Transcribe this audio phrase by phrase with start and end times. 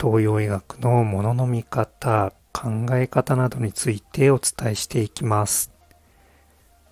[0.00, 5.70] 東洋医学のものの見方、考え方などについてお伝えしていきます。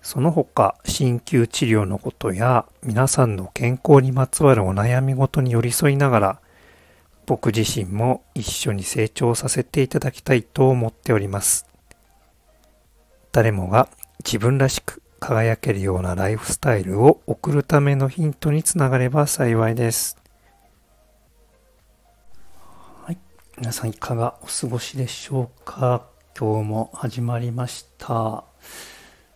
[0.03, 6.41] その他、鍼灸治療のことや皆さんの健康にまつわるお悩みごとに寄り添いながら、
[7.25, 11.65] 僕自身も一緒に成長させていただきたいと思っております。
[13.31, 13.89] 誰もが
[14.23, 20.18] 自分らしく輝けるようなライフスタイルを送るためのヒントにつながれば幸いです。
[23.59, 26.05] 皆さんいかがお過ごしでしょうか？
[26.39, 28.45] 今日も始まりました。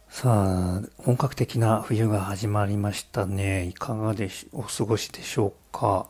[0.07, 3.66] さあ、本格的な冬が始まりましたね。
[3.66, 6.07] いかがで、お過ごしでしょうか？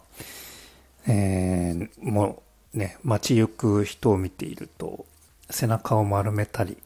[1.08, 2.44] えー、も
[2.76, 5.08] うね、街行く人を見ていると、
[5.50, 6.78] 背中を丸めたり、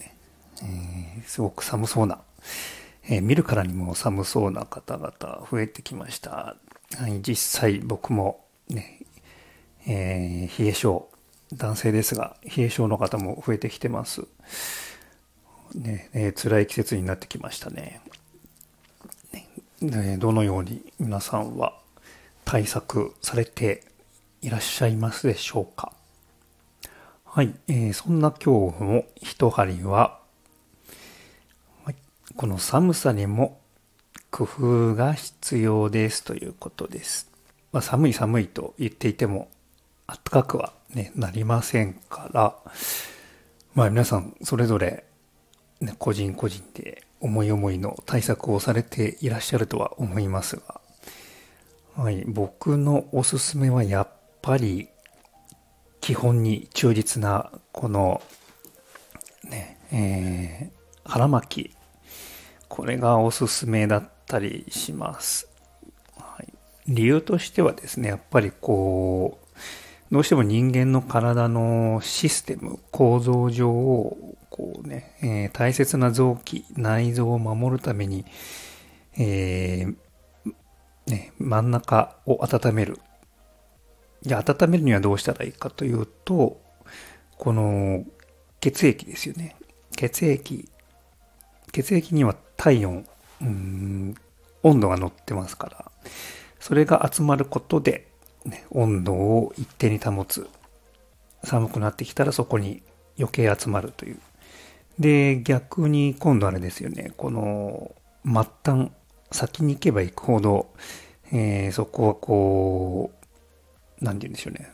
[0.00, 0.16] ね
[0.64, 2.18] えー、すごく寒そうな、
[3.04, 6.56] えー、見るからにも寒そうな方々増えてきました。
[6.98, 8.98] はい、実際僕もね、
[9.86, 11.08] えー、冷え性、
[11.52, 14.22] 男性ですが、冷え性の方も増えてきてます。
[15.74, 18.00] ね、えー、辛い季節になってきましたね。
[19.80, 21.76] ねどのように皆さんは
[22.44, 23.82] 対策されて
[24.40, 25.92] いらっしゃいますでしょうか？
[27.24, 30.20] はい、えー、そんな今日の一針は、
[31.84, 31.96] はい、
[32.36, 33.58] この寒さにも
[34.30, 37.30] 工夫が必要ですということです。
[37.72, 39.48] まあ、寒い寒いと言っていても
[40.12, 42.56] 暖かくはね、なりませんから、
[43.74, 45.04] まあ皆さんそれぞれ、
[45.80, 50.80] ね、個人個人で思い思いの対策をされていらっしゃるとは思いますが、
[51.96, 54.08] はい、僕のおすすめはやっ
[54.42, 54.88] ぱり
[56.00, 58.22] 基本に忠実なこの
[59.44, 61.76] ね、えー、腹巻き。
[62.72, 65.46] これがおすすめだったりします。
[66.16, 66.54] はい、
[66.88, 69.46] 理由としてはですね、やっぱりこう、
[70.12, 78.26] どうしても人間の体のシステム、構造上を、こうね、えー、大切な臓器、内臓を守るために、
[79.18, 80.52] えー、
[81.06, 82.98] ね、真ん中を温める。
[84.20, 86.60] じゃあ、温めるにはどうしたらいいかというと、
[87.38, 88.04] この
[88.60, 89.56] 血液ですよね。
[89.96, 90.68] 血液。
[91.72, 93.06] 血液には体温、
[93.40, 94.14] うん、
[94.62, 95.90] 温度が乗ってますから、
[96.60, 98.11] それが集まることで、
[98.44, 100.48] ね、温度を一定に保つ。
[101.44, 102.82] 寒くなってきたらそこに
[103.18, 104.20] 余計集まるという。
[104.98, 107.94] で、逆に今度あれですよね、この
[108.24, 108.32] 末
[108.64, 108.90] 端、
[109.30, 110.68] 先に行けば行くほど、
[111.32, 113.10] えー、そこはこ
[114.00, 114.70] う、なんて言うんでしょうね。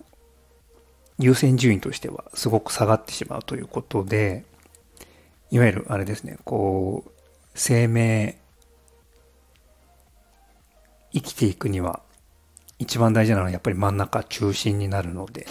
[1.18, 4.44] 優先順位としてはすごく下がってしまうということで、
[5.50, 7.10] いわゆるあれですね、こう、
[7.54, 8.38] 生命、
[11.12, 12.02] 生きていくには
[12.78, 15.46] 一番大事なのはやっぱり真ん中中心になるので、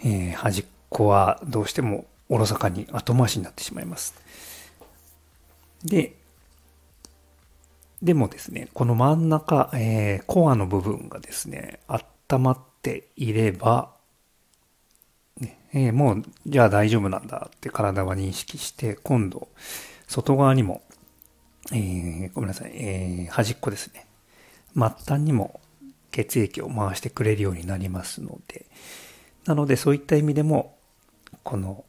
[0.00, 4.14] えー、端っこはどうしてもおろそかに後回しになってしまいます。
[5.84, 6.14] で、
[8.02, 13.92] でもですね、この真ん中、えー、コアの部分がですね、温まっていれば、
[15.38, 19.48] ねえー、もう、じゃあ大丈夫なんだって体は認識して、今度、
[20.08, 20.82] 外側にも、
[21.70, 24.06] えー、ごめんなさい、えー、端っこですね。
[24.74, 25.60] 末端にも
[26.12, 28.66] 血液を回してくれるようになりますので、
[29.46, 30.76] なのでそういった意味でも、
[31.42, 31.84] この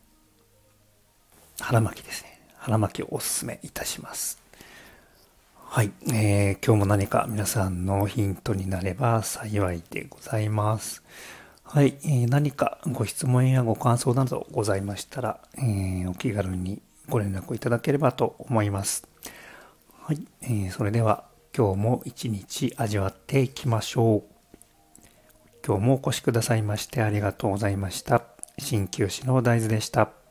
[1.60, 2.40] 腹巻きですね。
[2.58, 4.42] 腹巻きをお勧めいたします。
[5.76, 11.04] はい、えー、今日も何か皆さんのヒントになれば幸いでございます。
[11.64, 19.08] はい、えー、何かご質問やご感想などございましたら、えー、お気軽にご連絡いただければと思います。
[20.04, 21.26] はい、えー、それでは
[21.56, 24.34] 今日も一日味わっていきましょう。
[25.66, 28.24] 今日もお越しくださいましてありがとうございました。
[28.58, 30.23] 鍼灸師の大豆でした。